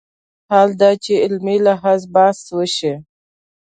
[0.49, 2.93] حال دا چې علمي لحاظ بحث وشي